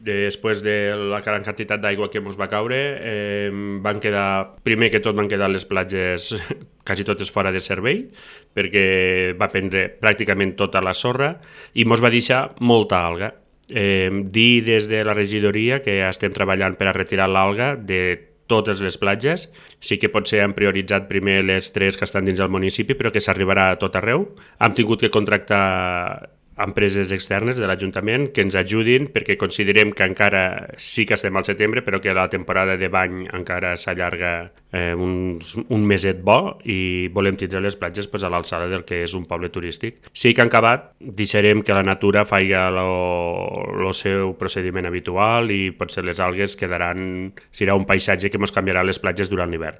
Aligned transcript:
després 0.00 0.62
de 0.64 0.94
la 0.96 1.20
gran 1.20 1.44
quantitat 1.44 1.80
d'aigua 1.82 2.08
que 2.10 2.22
ens 2.22 2.38
va 2.40 2.48
caure, 2.48 2.78
eh, 3.00 3.50
van 3.84 4.00
quedar, 4.00 4.56
primer 4.64 4.90
que 4.90 5.02
tot 5.04 5.16
van 5.16 5.28
quedar 5.28 5.50
les 5.52 5.66
platges 5.68 6.32
quasi 6.86 7.04
totes 7.04 7.30
fora 7.30 7.52
de 7.52 7.60
servei, 7.60 8.06
perquè 8.56 9.36
va 9.38 9.50
prendre 9.52 9.88
pràcticament 10.00 10.56
tota 10.56 10.80
la 10.80 10.94
sorra 10.96 11.34
i 11.74 11.84
ens 11.84 12.02
va 12.02 12.10
deixar 12.10 12.42
molta 12.60 13.04
alga. 13.04 13.34
Eh, 13.70 14.10
dir 14.10 14.64
des 14.66 14.88
de 14.90 15.04
la 15.04 15.14
regidoria 15.14 15.78
que 15.84 16.00
estem 16.08 16.32
treballant 16.34 16.74
per 16.74 16.88
a 16.90 16.96
retirar 16.96 17.28
l'alga 17.30 17.76
de 17.76 18.30
totes 18.50 18.80
les 18.82 18.98
platges. 18.98 19.46
Sí 19.78 20.00
que 20.00 20.10
potser 20.10 20.42
han 20.42 20.56
prioritzat 20.56 21.06
primer 21.06 21.38
les 21.46 21.70
tres 21.70 21.96
que 21.96 22.08
estan 22.08 22.26
dins 22.26 22.40
del 22.42 22.50
municipi, 22.50 22.96
però 22.98 23.12
que 23.14 23.22
s'arribarà 23.22 23.70
a 23.70 23.78
tot 23.78 23.94
arreu. 24.00 24.26
Hem 24.58 24.74
tingut 24.74 25.04
que 25.04 25.12
contractar 25.14 26.39
empreses 26.60 27.12
externes 27.12 27.58
de 27.58 27.66
l'Ajuntament 27.68 28.28
que 28.34 28.44
ens 28.44 28.56
ajudin 28.58 29.08
perquè 29.14 29.36
considerem 29.40 29.94
que 29.96 30.06
encara 30.06 30.42
sí 30.76 31.06
que 31.06 31.16
estem 31.16 31.36
al 31.36 31.46
setembre 31.48 31.82
però 31.86 32.00
que 32.00 32.14
la 32.14 32.28
temporada 32.32 32.76
de 32.76 32.88
bany 32.92 33.26
encara 33.32 33.76
s'allarga 33.80 34.32
eh, 34.72 34.94
uns, 34.94 35.56
un 35.68 35.86
meset 35.86 36.22
bo 36.22 36.58
i 36.64 37.08
volem 37.12 37.38
tindre 37.40 37.62
les 37.64 37.76
platges 37.76 38.08
pues, 38.08 38.24
a 38.24 38.30
l'alçada 38.32 38.68
del 38.70 38.84
que 38.84 39.02
és 39.04 39.14
un 39.16 39.26
poble 39.28 39.50
turístic. 39.50 40.10
Sí 40.12 40.34
que 40.34 40.44
en 40.44 40.50
acabat 40.50 40.90
deixarem 41.00 41.62
que 41.62 41.76
la 41.76 41.84
natura 41.86 42.24
faci 42.28 42.52
el 42.56 42.80
seu 43.94 44.34
procediment 44.38 44.88
habitual 44.88 45.50
i 45.54 45.70
potser 45.76 46.04
les 46.04 46.20
algues 46.20 46.56
quedaran, 46.58 47.30
serà 47.54 47.76
un 47.78 47.86
paisatge 47.86 48.30
que 48.30 48.40
ens 48.40 48.54
canviarà 48.54 48.82
les 48.86 48.98
platges 48.98 49.30
durant 49.30 49.50
l'hivern. 49.50 49.78